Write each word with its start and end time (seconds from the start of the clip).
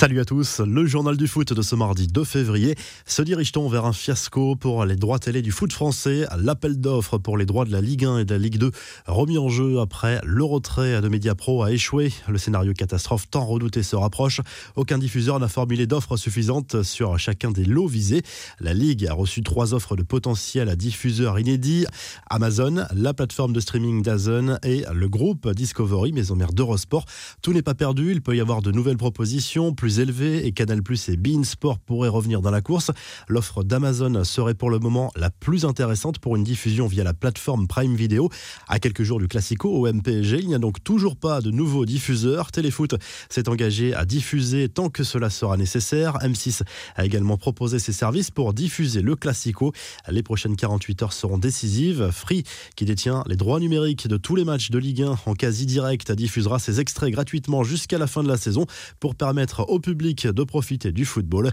Salut 0.00 0.20
à 0.20 0.24
tous, 0.24 0.60
le 0.60 0.86
journal 0.86 1.18
du 1.18 1.26
foot 1.26 1.52
de 1.52 1.60
ce 1.60 1.76
mardi 1.76 2.06
2 2.06 2.24
février. 2.24 2.74
Se 3.04 3.20
dirige-t-on 3.20 3.68
vers 3.68 3.84
un 3.84 3.92
fiasco 3.92 4.56
pour 4.56 4.86
les 4.86 4.96
droits 4.96 5.18
télé 5.18 5.42
du 5.42 5.52
foot 5.52 5.70
français? 5.74 6.26
L'appel 6.38 6.80
d'offres 6.80 7.18
pour 7.18 7.36
les 7.36 7.44
droits 7.44 7.66
de 7.66 7.70
la 7.70 7.82
Ligue 7.82 8.06
1 8.06 8.20
et 8.20 8.24
de 8.24 8.32
la 8.32 8.38
Ligue 8.38 8.56
2 8.56 8.70
remis 9.06 9.36
en 9.36 9.50
jeu 9.50 9.78
après 9.78 10.18
le 10.24 10.42
retrait 10.42 11.02
de 11.02 11.08
Mediapro 11.10 11.62
a 11.62 11.70
échoué. 11.70 12.14
Le 12.28 12.38
scénario 12.38 12.72
catastrophe 12.72 13.28
tant 13.30 13.44
redouté 13.44 13.82
se 13.82 13.94
rapproche. 13.94 14.40
Aucun 14.74 14.96
diffuseur 14.96 15.38
n'a 15.38 15.48
formulé 15.48 15.86
d'offres 15.86 16.16
suffisantes 16.16 16.82
sur 16.82 17.18
chacun 17.18 17.50
des 17.50 17.66
lots 17.66 17.86
visés. 17.86 18.22
La 18.58 18.72
Ligue 18.72 19.06
a 19.06 19.12
reçu 19.12 19.42
trois 19.42 19.74
offres 19.74 19.96
de 19.96 20.02
potentiel 20.02 20.70
à 20.70 20.76
diffuseurs 20.76 21.38
inédits. 21.38 21.84
Amazon, 22.30 22.86
la 22.94 23.12
plateforme 23.12 23.52
de 23.52 23.60
streaming 23.60 24.00
d'Azon 24.00 24.56
et 24.62 24.82
le 24.94 25.10
groupe 25.10 25.50
Discovery, 25.50 26.12
maison 26.12 26.36
mère 26.36 26.54
d'Eurosport. 26.54 27.04
Tout 27.42 27.52
n'est 27.52 27.60
pas 27.60 27.74
perdu, 27.74 28.12
il 28.12 28.22
peut 28.22 28.34
y 28.34 28.40
avoir 28.40 28.62
de 28.62 28.72
nouvelles 28.72 28.96
propositions 28.96 29.74
plus 29.74 29.89
élevé 29.98 30.46
et 30.46 30.52
Canal 30.52 30.82
Plus 30.82 31.08
et 31.08 31.16
Bein 31.16 31.42
Sport 31.42 31.78
pourraient 31.78 32.08
revenir 32.08 32.40
dans 32.40 32.50
la 32.50 32.60
course. 32.60 32.90
L'offre 33.28 33.64
d'Amazon 33.64 34.22
serait 34.24 34.54
pour 34.54 34.70
le 34.70 34.78
moment 34.78 35.10
la 35.16 35.30
plus 35.30 35.64
intéressante 35.64 36.18
pour 36.18 36.36
une 36.36 36.44
diffusion 36.44 36.86
via 36.86 37.02
la 37.02 37.14
plateforme 37.14 37.66
Prime 37.66 37.96
Video. 37.96 38.28
À 38.68 38.78
quelques 38.78 39.02
jours 39.02 39.18
du 39.18 39.26
Classico 39.26 39.70
au 39.70 39.92
MPG, 39.92 40.38
il 40.40 40.48
n'y 40.48 40.54
a 40.54 40.58
donc 40.58 40.84
toujours 40.84 41.16
pas 41.16 41.40
de 41.40 41.50
nouveaux 41.50 41.86
diffuseurs. 41.86 42.52
Téléfoot 42.52 42.94
s'est 43.28 43.48
engagé 43.48 43.94
à 43.94 44.04
diffuser 44.04 44.68
tant 44.68 44.90
que 44.90 45.02
cela 45.02 45.30
sera 45.30 45.56
nécessaire. 45.56 46.18
M6 46.18 46.62
a 46.96 47.04
également 47.04 47.36
proposé 47.36 47.78
ses 47.78 47.92
services 47.92 48.30
pour 48.30 48.54
diffuser 48.54 49.02
le 49.02 49.16
Classico. 49.16 49.72
Les 50.08 50.22
prochaines 50.22 50.56
48 50.56 51.02
heures 51.02 51.12
seront 51.12 51.38
décisives. 51.38 52.10
Free, 52.12 52.44
qui 52.76 52.84
détient 52.84 53.24
les 53.26 53.36
droits 53.36 53.60
numériques 53.60 54.08
de 54.08 54.16
tous 54.16 54.36
les 54.36 54.44
matchs 54.44 54.70
de 54.70 54.78
Ligue 54.78 55.02
1 55.02 55.18
en 55.26 55.34
quasi 55.34 55.66
direct, 55.66 56.12
diffusera 56.12 56.58
ses 56.58 56.80
extraits 56.80 57.10
gratuitement 57.10 57.64
jusqu'à 57.64 57.98
la 57.98 58.06
fin 58.06 58.22
de 58.22 58.28
la 58.28 58.36
saison 58.36 58.66
pour 58.98 59.14
permettre 59.14 59.64
public 59.80 60.26
de 60.26 60.44
profiter 60.44 60.92
du 60.92 61.04
football. 61.04 61.52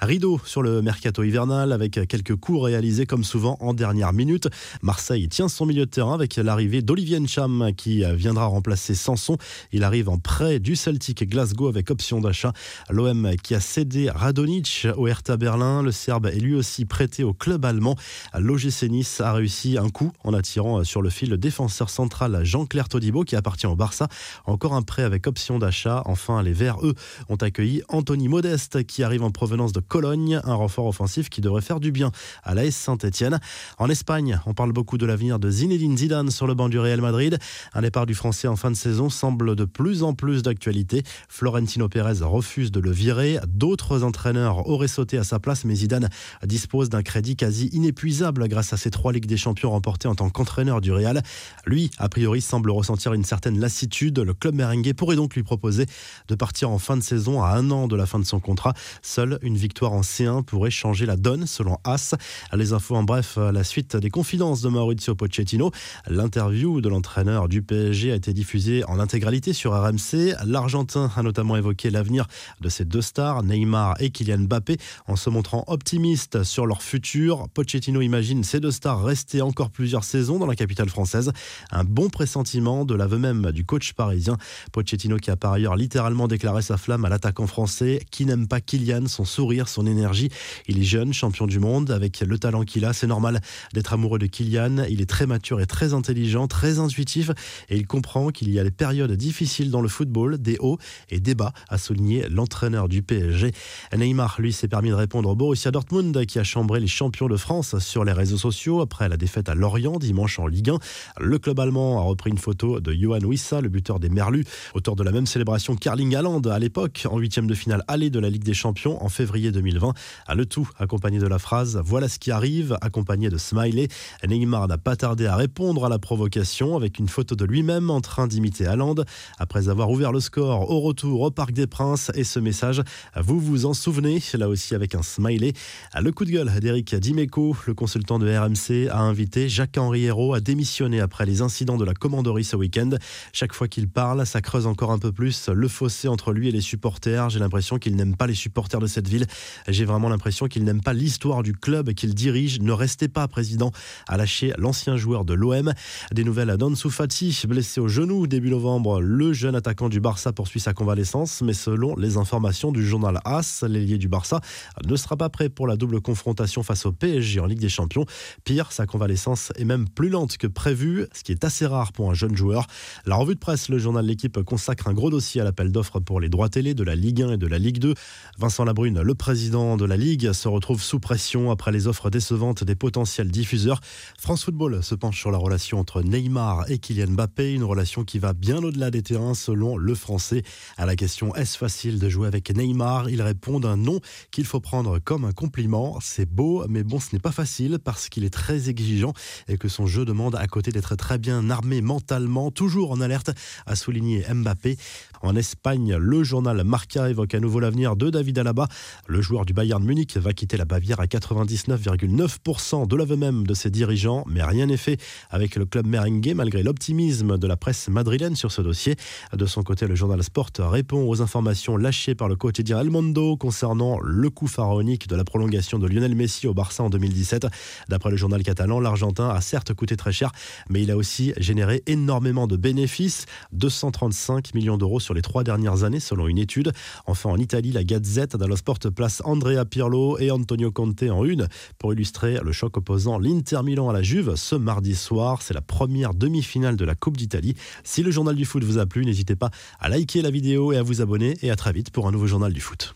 Rideau 0.00 0.40
sur 0.44 0.62
le 0.62 0.80
mercato 0.80 1.24
hivernal 1.24 1.72
avec 1.72 2.06
quelques 2.06 2.36
coups 2.36 2.62
réalisés 2.62 3.06
comme 3.06 3.24
souvent 3.24 3.56
en 3.60 3.74
dernière 3.74 4.12
minute. 4.12 4.48
Marseille 4.82 5.28
tient 5.28 5.48
son 5.48 5.66
milieu 5.66 5.86
de 5.86 5.90
terrain 5.90 6.14
avec 6.14 6.36
l'arrivée 6.36 6.82
d'Olivier 6.82 7.18
Ncham 7.18 7.72
qui 7.76 8.04
viendra 8.14 8.46
remplacer 8.46 8.94
Sanson. 8.94 9.36
Il 9.72 9.82
arrive 9.82 10.08
en 10.08 10.18
prêt 10.18 10.60
du 10.60 10.76
Celtic 10.76 11.28
Glasgow 11.28 11.66
avec 11.66 11.90
option 11.90 12.20
d'achat. 12.20 12.52
L'OM 12.90 13.32
qui 13.42 13.54
a 13.54 13.60
cédé 13.60 14.08
Radonic 14.10 14.86
au 14.96 15.08
Hertha 15.08 15.36
Berlin. 15.36 15.82
Le 15.82 15.90
Serbe 15.90 16.26
est 16.26 16.38
lui 16.38 16.54
aussi 16.54 16.84
prêté 16.84 17.24
au 17.24 17.32
club 17.32 17.64
allemand. 17.64 17.96
L'OGC 18.38 18.84
Nice 18.88 19.20
a 19.20 19.32
réussi 19.32 19.78
un 19.78 19.88
coup 19.88 20.12
en 20.24 20.32
attirant 20.32 20.84
sur 20.84 21.02
le 21.02 21.10
fil 21.10 21.30
le 21.30 21.38
défenseur 21.38 21.90
central 21.90 22.44
Jean-Claire 22.44 22.88
Todibo 22.88 23.24
qui 23.24 23.36
appartient 23.36 23.66
au 23.66 23.76
Barça. 23.76 24.08
Encore 24.46 24.74
un 24.74 24.82
prêt 24.82 25.02
avec 25.02 25.26
option 25.26 25.58
d'achat. 25.58 26.02
Enfin, 26.06 26.42
les 26.42 26.52
Verts, 26.52 26.78
eux, 26.82 26.94
ont 27.28 27.36
accueilli 27.36 27.67
Anthony 27.88 28.28
Modeste 28.28 28.84
qui 28.84 29.02
arrive 29.02 29.22
en 29.22 29.30
provenance 29.30 29.72
de 29.72 29.80
Cologne, 29.80 30.40
un 30.44 30.54
renfort 30.54 30.86
offensif 30.86 31.28
qui 31.28 31.40
devrait 31.40 31.62
faire 31.62 31.80
du 31.80 31.92
bien 31.92 32.12
à 32.42 32.54
l'AS 32.54 32.74
Saint-Etienne. 32.74 33.40
En 33.78 33.88
Espagne, 33.88 34.40
on 34.46 34.54
parle 34.54 34.72
beaucoup 34.72 34.98
de 34.98 35.06
l'avenir 35.06 35.38
de 35.38 35.50
Zinedine 35.50 35.96
Zidane 35.96 36.30
sur 36.30 36.46
le 36.46 36.54
banc 36.54 36.68
du 36.68 36.78
Real 36.78 37.00
Madrid. 37.00 37.38
Un 37.74 37.82
départ 37.82 38.06
du 38.06 38.14
Français 38.14 38.48
en 38.48 38.56
fin 38.56 38.70
de 38.70 38.76
saison 38.76 39.10
semble 39.10 39.56
de 39.56 39.64
plus 39.64 40.02
en 40.02 40.14
plus 40.14 40.42
d'actualité. 40.42 41.02
Florentino 41.28 41.88
Pérez 41.88 42.22
refuse 42.22 42.72
de 42.72 42.80
le 42.80 42.90
virer. 42.90 43.38
D'autres 43.46 44.02
entraîneurs 44.02 44.68
auraient 44.68 44.88
sauté 44.88 45.18
à 45.18 45.24
sa 45.24 45.38
place, 45.38 45.64
mais 45.64 45.74
Zidane 45.74 46.08
dispose 46.44 46.88
d'un 46.88 47.02
crédit 47.02 47.36
quasi 47.36 47.66
inépuisable 47.72 48.48
grâce 48.48 48.72
à 48.72 48.76
ses 48.76 48.90
trois 48.90 49.12
Ligues 49.12 49.26
des 49.26 49.36
Champions 49.36 49.70
remportées 49.70 50.08
en 50.08 50.14
tant 50.14 50.30
qu'entraîneur 50.30 50.80
du 50.80 50.92
Real. 50.92 51.22
Lui, 51.66 51.90
a 51.98 52.08
priori, 52.08 52.40
semble 52.40 52.70
ressentir 52.70 53.12
une 53.12 53.24
certaine 53.24 53.58
lassitude. 53.60 54.18
Le 54.18 54.34
club 54.34 54.54
merengue 54.54 54.92
pourrait 54.94 55.16
donc 55.16 55.34
lui 55.34 55.42
proposer 55.42 55.86
de 56.28 56.34
partir 56.34 56.70
en 56.70 56.78
fin 56.78 56.96
de 56.96 57.02
saison 57.02 57.42
à 57.42 57.57
un 57.58 57.70
an 57.72 57.88
de 57.88 57.96
la 57.96 58.06
fin 58.06 58.18
de 58.20 58.24
son 58.24 58.38
contrat. 58.38 58.72
Seule 59.02 59.38
une 59.42 59.56
victoire 59.56 59.92
en 59.92 60.02
C1 60.02 60.44
pourrait 60.44 60.70
changer 60.70 61.06
la 61.06 61.16
donne, 61.16 61.46
selon 61.46 61.78
As. 61.84 62.14
Les 62.52 62.72
infos 62.72 62.94
en 62.94 63.02
bref, 63.02 63.36
la 63.36 63.64
suite 63.64 63.96
des 63.96 64.10
confidences 64.10 64.62
de 64.62 64.68
Maurizio 64.68 65.14
Pochettino. 65.14 65.72
L'interview 66.06 66.80
de 66.80 66.88
l'entraîneur 66.88 67.48
du 67.48 67.62
PSG 67.62 68.12
a 68.12 68.14
été 68.14 68.32
diffusée 68.32 68.84
en 68.86 69.00
intégralité 69.00 69.52
sur 69.52 69.72
RMC. 69.72 70.34
L'Argentin 70.46 71.10
a 71.16 71.22
notamment 71.22 71.56
évoqué 71.56 71.90
l'avenir 71.90 72.26
de 72.60 72.68
ses 72.68 72.84
deux 72.84 73.02
stars, 73.02 73.42
Neymar 73.42 73.96
et 74.00 74.10
Kylian 74.10 74.38
Mbappé, 74.40 74.76
en 75.06 75.16
se 75.16 75.30
montrant 75.30 75.64
optimiste 75.66 76.44
sur 76.44 76.66
leur 76.66 76.82
futur. 76.82 77.48
Pochettino 77.54 78.00
imagine 78.00 78.44
ces 78.44 78.60
deux 78.60 78.70
stars 78.70 79.02
rester 79.02 79.42
encore 79.42 79.70
plusieurs 79.70 80.04
saisons 80.04 80.38
dans 80.38 80.46
la 80.46 80.56
capitale 80.56 80.88
française. 80.88 81.32
Un 81.70 81.84
bon 81.84 82.08
pressentiment 82.08 82.84
de 82.84 82.94
l'aveu 82.94 83.18
même 83.18 83.50
du 83.52 83.64
coach 83.64 83.92
parisien. 83.94 84.36
Pochettino 84.72 85.16
qui 85.16 85.30
a 85.30 85.36
par 85.36 85.52
ailleurs 85.52 85.76
littéralement 85.76 86.28
déclaré 86.28 86.62
sa 86.62 86.76
flamme 86.76 87.04
à 87.04 87.08
l'attaquant 87.08 87.37
français. 87.46 88.00
Qui 88.10 88.26
n'aime 88.26 88.48
pas 88.48 88.60
Kylian, 88.60 89.06
son 89.06 89.24
sourire, 89.24 89.68
son 89.68 89.86
énergie 89.86 90.30
Il 90.66 90.78
est 90.78 90.84
jeune, 90.84 91.12
champion 91.12 91.46
du 91.46 91.58
monde, 91.58 91.90
avec 91.90 92.20
le 92.20 92.38
talent 92.38 92.64
qu'il 92.64 92.84
a. 92.84 92.92
C'est 92.92 93.06
normal 93.06 93.40
d'être 93.72 93.92
amoureux 93.92 94.18
de 94.18 94.26
Kylian. 94.26 94.84
Il 94.88 95.00
est 95.00 95.08
très 95.08 95.26
mature 95.26 95.60
et 95.60 95.66
très 95.66 95.94
intelligent, 95.94 96.48
très 96.48 96.78
intuitif. 96.78 97.30
Et 97.68 97.76
il 97.76 97.86
comprend 97.86 98.30
qu'il 98.30 98.50
y 98.50 98.58
a 98.58 98.64
des 98.64 98.70
périodes 98.70 99.12
difficiles 99.12 99.70
dans 99.70 99.80
le 99.80 99.88
football, 99.88 100.38
des 100.38 100.56
hauts 100.60 100.78
et 101.10 101.20
des 101.20 101.34
bas, 101.34 101.52
a 101.68 101.78
souligné 101.78 102.28
l'entraîneur 102.28 102.88
du 102.88 103.02
PSG. 103.02 103.52
Neymar, 103.96 104.36
lui, 104.38 104.52
s'est 104.52 104.68
permis 104.68 104.90
de 104.90 104.94
répondre 104.94 105.28
au 105.28 105.36
Borussia 105.36 105.70
Dortmund, 105.70 106.26
qui 106.26 106.38
a 106.38 106.44
chambré 106.44 106.80
les 106.80 106.86
champions 106.86 107.28
de 107.28 107.36
France 107.36 107.78
sur 107.78 108.04
les 108.04 108.12
réseaux 108.12 108.38
sociaux 108.38 108.80
après 108.80 109.08
la 109.08 109.16
défaite 109.16 109.48
à 109.48 109.54
Lorient 109.54 109.98
dimanche 109.98 110.38
en 110.38 110.46
Ligue 110.46 110.70
1. 110.70 110.78
Le 111.20 111.38
club 111.38 111.60
allemand 111.60 111.98
a 111.98 112.02
repris 112.02 112.30
une 112.30 112.38
photo 112.38 112.80
de 112.80 112.92
Johan 112.92 113.20
Wissa, 113.20 113.60
le 113.60 113.68
buteur 113.68 114.00
des 114.00 114.08
Merlus, 114.08 114.44
auteur 114.74 114.96
de 114.96 115.02
la 115.02 115.12
même 115.12 115.26
célébration 115.26 115.76
qu'Arling 115.76 116.14
Haaland 116.14 116.40
à 116.40 116.58
l'époque, 116.58 117.06
en 117.10 117.18
de 117.28 117.54
finale 117.54 117.84
aller 117.88 118.08
de 118.08 118.18
la 118.18 118.30
Ligue 118.30 118.42
des 118.42 118.54
Champions 118.54 119.02
en 119.04 119.08
février 119.08 119.52
2020. 119.52 119.92
À 120.26 120.34
le 120.34 120.46
tout 120.46 120.68
accompagné 120.78 121.18
de 121.18 121.26
la 121.26 121.38
phrase 121.38 121.80
Voilà 121.84 122.08
ce 122.08 122.18
qui 122.18 122.30
arrive, 122.30 122.76
accompagné 122.80 123.28
de 123.28 123.36
smiley. 123.36 123.88
Neymar 124.26 124.66
n'a 124.66 124.78
pas 124.78 124.96
tardé 124.96 125.26
à 125.26 125.36
répondre 125.36 125.84
à 125.84 125.88
la 125.90 125.98
provocation 125.98 126.74
avec 126.74 126.98
une 126.98 127.08
photo 127.08 127.36
de 127.36 127.44
lui-même 127.44 127.90
en 127.90 128.00
train 128.00 128.26
d'imiter 128.26 128.66
Haaland. 128.66 128.96
Après 129.38 129.68
avoir 129.68 129.90
ouvert 129.90 130.10
le 130.10 130.20
score 130.20 130.70
au 130.70 130.80
retour 130.80 131.20
au 131.20 131.30
Parc 131.30 131.52
des 131.52 131.66
Princes 131.66 132.10
et 132.14 132.24
ce 132.24 132.40
message, 132.40 132.82
vous 133.14 133.38
vous 133.38 133.66
en 133.66 133.74
souvenez, 133.74 134.22
là 134.34 134.48
aussi 134.48 134.74
avec 134.74 134.94
un 134.94 135.02
smiley. 135.02 135.52
Le 136.00 136.10
coup 136.10 136.24
de 136.24 136.30
gueule 136.30 136.50
d'Eric 136.60 136.94
Dimeco, 136.94 137.54
le 137.66 137.74
consultant 137.74 138.18
de 138.18 138.26
RMC, 138.26 138.88
a 138.90 139.00
invité 139.00 139.48
Jacques-Henri 139.50 140.04
Hérault 140.04 140.32
à 140.32 140.40
démissionner 140.40 141.00
après 141.00 141.26
les 141.26 141.42
incidents 141.42 141.76
de 141.76 141.84
la 141.84 141.94
commanderie 141.94 142.44
ce 142.44 142.56
week-end. 142.56 142.90
Chaque 143.32 143.52
fois 143.52 143.68
qu'il 143.68 143.88
parle, 143.88 144.26
ça 144.26 144.40
creuse 144.40 144.66
encore 144.66 144.92
un 144.92 144.98
peu 144.98 145.12
plus 145.12 145.48
le 145.50 145.68
fossé 145.68 146.08
entre 146.08 146.32
lui 146.32 146.48
et 146.48 146.52
les 146.52 146.62
supporters. 146.62 147.17
J'ai 147.28 147.40
l'impression 147.40 147.78
qu'il 147.78 147.96
n'aime 147.96 148.14
pas 148.14 148.28
les 148.28 148.34
supporters 148.34 148.78
de 148.78 148.86
cette 148.86 149.08
ville. 149.08 149.26
J'ai 149.66 149.84
vraiment 149.84 150.08
l'impression 150.08 150.46
qu'il 150.46 150.62
n'aime 150.62 150.80
pas 150.80 150.92
l'histoire 150.92 151.42
du 151.42 151.52
club 151.52 151.92
qu'il 151.94 152.14
dirige. 152.14 152.60
Ne 152.60 152.70
restez 152.70 153.08
pas 153.08 153.26
président, 153.26 153.72
a 154.06 154.16
lâché 154.16 154.52
l'ancien 154.58 154.96
joueur 154.96 155.24
de 155.24 155.34
l'OM. 155.34 155.72
Des 156.12 156.22
nouvelles 156.22 156.56
Dansu 156.56 156.90
Fati, 156.90 157.42
blessé 157.48 157.80
au 157.80 157.88
genou 157.88 158.26
début 158.26 158.50
novembre. 158.50 159.00
Le 159.00 159.32
jeune 159.32 159.56
attaquant 159.56 159.88
du 159.88 160.00
Barça 160.00 160.32
poursuit 160.32 160.60
sa 160.60 160.72
convalescence, 160.72 161.42
mais 161.42 161.54
selon 161.54 161.96
les 161.96 162.16
informations 162.16 162.70
du 162.70 162.86
journal 162.86 163.20
AS, 163.24 163.64
l'ailier 163.66 163.98
du 163.98 164.08
Barça 164.08 164.40
ne 164.86 164.96
sera 164.96 165.16
pas 165.16 165.28
prêt 165.28 165.48
pour 165.48 165.66
la 165.66 165.76
double 165.76 166.00
confrontation 166.00 166.62
face 166.62 166.86
au 166.86 166.92
PSG 166.92 167.40
en 167.40 167.46
Ligue 167.46 167.60
des 167.60 167.68
Champions. 167.68 168.06
Pire, 168.44 168.70
sa 168.70 168.86
convalescence 168.86 169.52
est 169.56 169.64
même 169.64 169.88
plus 169.88 170.08
lente 170.08 170.36
que 170.36 170.46
prévu, 170.46 171.06
ce 171.12 171.24
qui 171.24 171.32
est 171.32 171.44
assez 171.44 171.66
rare 171.66 171.92
pour 171.92 172.10
un 172.10 172.14
jeune 172.14 172.36
joueur. 172.36 172.66
La 173.06 173.16
revue 173.16 173.34
de 173.34 173.40
presse, 173.40 173.68
le 173.68 173.78
journal 173.78 174.04
L'équipe 174.04 174.42
consacre 174.42 174.88
un 174.88 174.94
gros 174.94 175.10
dossier 175.10 175.40
à 175.40 175.44
l'appel 175.44 175.72
d'offres 175.72 176.00
pour 176.00 176.20
les 176.20 176.28
droits 176.28 176.48
télé 176.48 176.74
de 176.74 176.82
la 176.82 176.94
Ligue 176.94 177.07
1 177.16 177.32
et 177.32 177.36
de 177.36 177.46
la 177.46 177.58
Ligue 177.58 177.78
2. 177.78 177.94
Vincent 178.38 178.64
Labrune, 178.64 179.00
le 179.00 179.14
président 179.14 179.76
de 179.76 179.84
la 179.84 179.96
Ligue, 179.96 180.32
se 180.32 180.48
retrouve 180.48 180.82
sous 180.82 181.00
pression 181.00 181.50
après 181.50 181.72
les 181.72 181.86
offres 181.86 182.10
décevantes 182.10 182.64
des 182.64 182.74
potentiels 182.74 183.30
diffuseurs. 183.30 183.80
France 184.18 184.44
Football 184.44 184.82
se 184.82 184.94
penche 184.94 185.18
sur 185.18 185.30
la 185.30 185.38
relation 185.38 185.78
entre 185.78 186.02
Neymar 186.02 186.70
et 186.70 186.78
Kylian 186.78 187.12
Mbappé, 187.12 187.54
une 187.54 187.64
relation 187.64 188.04
qui 188.04 188.18
va 188.18 188.32
bien 188.32 188.62
au-delà 188.62 188.90
des 188.90 189.02
terrains 189.02 189.34
selon 189.34 189.76
le 189.76 189.94
français. 189.94 190.42
À 190.76 190.86
la 190.86 190.96
question 190.96 191.34
est-ce 191.34 191.56
facile 191.58 191.98
de 191.98 192.08
jouer 192.08 192.26
avec 192.28 192.54
Neymar? 192.54 193.10
Il 193.10 193.22
répond 193.22 193.64
un 193.64 193.76
non 193.76 194.00
qu'il 194.30 194.44
faut 194.44 194.60
prendre 194.60 194.98
comme 194.98 195.24
un 195.24 195.32
compliment. 195.32 195.98
C'est 196.00 196.28
beau, 196.28 196.64
mais 196.68 196.84
bon, 196.84 197.00
ce 197.00 197.14
n'est 197.14 197.20
pas 197.20 197.32
facile 197.32 197.78
parce 197.82 198.08
qu'il 198.08 198.24
est 198.24 198.30
très 198.30 198.68
exigeant 198.68 199.12
et 199.48 199.56
que 199.56 199.68
son 199.68 199.86
jeu 199.86 200.04
demande 200.04 200.34
à 200.36 200.46
côté 200.46 200.70
d'être 200.72 200.96
très 200.96 201.18
bien 201.18 201.50
armé 201.50 201.80
mentalement, 201.80 202.50
toujours 202.50 202.90
en 202.90 203.00
alerte, 203.00 203.30
a 203.66 203.76
souligné 203.76 204.24
Mbappé. 204.32 204.76
En 205.22 205.34
Espagne, 205.36 205.96
le 205.96 206.22
journal 206.22 206.62
Marca 206.64 206.97
évoque 207.06 207.34
à 207.34 207.40
nouveau 207.40 207.60
l'avenir 207.60 207.94
de 207.94 208.10
David 208.10 208.38
Alaba. 208.38 208.66
Le 209.06 209.20
joueur 209.20 209.44
du 209.44 209.52
Bayern 209.52 209.84
Munich 209.84 210.16
va 210.16 210.32
quitter 210.32 210.56
la 210.56 210.64
Bavière 210.64 210.98
à 211.00 211.06
99,9% 211.06 212.88
de 212.88 212.96
l'aveu 212.96 213.16
même 213.16 213.46
de 213.46 213.54
ses 213.54 213.70
dirigeants, 213.70 214.24
mais 214.26 214.42
rien 214.42 214.66
n'est 214.66 214.76
fait 214.76 214.98
avec 215.30 215.54
le 215.56 215.66
club 215.66 215.86
merengue 215.86 216.32
malgré 216.34 216.62
l'optimisme 216.62 217.38
de 217.38 217.46
la 217.46 217.56
presse 217.56 217.88
madrilène 217.88 218.34
sur 218.34 218.50
ce 218.50 218.62
dossier. 218.62 218.96
De 219.32 219.46
son 219.46 219.62
côté, 219.62 219.86
le 219.86 219.94
journal 219.94 220.22
Sport 220.24 220.50
répond 220.58 221.08
aux 221.08 221.22
informations 221.22 221.76
lâchées 221.76 222.14
par 222.14 222.28
le 222.28 222.36
quotidien 222.36 222.80
El 222.80 222.90
Mundo 222.90 223.36
concernant 223.36 224.00
le 224.00 224.30
coût 224.30 224.48
pharaonique 224.48 225.08
de 225.08 225.14
la 225.14 225.24
prolongation 225.24 225.78
de 225.78 225.86
Lionel 225.86 226.14
Messi 226.14 226.46
au 226.46 226.54
Barça 226.54 226.82
en 226.82 226.90
2017. 226.90 227.46
D'après 227.88 228.10
le 228.10 228.16
journal 228.16 228.42
catalan, 228.42 228.80
l'Argentin 228.80 229.28
a 229.28 229.40
certes 229.40 229.74
coûté 229.74 229.96
très 229.96 230.12
cher, 230.12 230.32
mais 230.68 230.82
il 230.82 230.90
a 230.90 230.96
aussi 230.96 231.32
généré 231.36 231.82
énormément 231.86 232.46
de 232.46 232.56
bénéfices, 232.56 233.26
235 233.52 234.54
millions 234.54 234.78
d'euros 234.78 235.00
sur 235.00 235.14
les 235.14 235.22
trois 235.22 235.44
dernières 235.44 235.84
années 235.84 236.00
selon 236.00 236.28
une 236.28 236.38
étude. 236.38 236.72
Enfin, 237.06 237.30
en 237.30 237.36
Italie, 237.36 237.72
la 237.72 237.84
Gazette 237.84 238.36
dello 238.36 238.56
Sport 238.56 238.78
place 238.94 239.22
Andrea 239.24 239.64
Pirlo 239.64 240.18
et 240.18 240.30
Antonio 240.30 240.70
Conte 240.70 241.02
en 241.04 241.24
une 241.24 241.48
pour 241.78 241.92
illustrer 241.92 242.38
le 242.42 242.52
choc 242.52 242.76
opposant 242.76 243.18
l'Inter 243.18 243.60
Milan 243.64 243.88
à 243.88 243.92
la 243.92 244.02
Juve 244.02 244.34
ce 244.36 244.54
mardi 244.54 244.94
soir. 244.94 245.42
C'est 245.42 245.54
la 245.54 245.60
première 245.60 246.14
demi-finale 246.14 246.76
de 246.76 246.84
la 246.84 246.94
Coupe 246.94 247.16
d'Italie. 247.16 247.54
Si 247.84 248.02
le 248.02 248.10
journal 248.10 248.34
du 248.34 248.44
foot 248.44 248.62
vous 248.64 248.78
a 248.78 248.86
plu, 248.86 249.04
n'hésitez 249.04 249.36
pas 249.36 249.50
à 249.80 249.88
liker 249.88 250.22
la 250.22 250.30
vidéo 250.30 250.72
et 250.72 250.76
à 250.76 250.82
vous 250.82 251.00
abonner. 251.00 251.36
Et 251.42 251.50
à 251.50 251.56
très 251.56 251.72
vite 251.72 251.90
pour 251.90 252.06
un 252.06 252.12
nouveau 252.12 252.26
journal 252.26 252.52
du 252.52 252.60
foot. 252.60 252.86